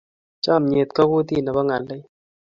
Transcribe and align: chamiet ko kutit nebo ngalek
chamiet 0.43 0.89
ko 0.95 1.03
kutit 1.11 1.41
nebo 1.43 1.61
ngalek 1.67 2.03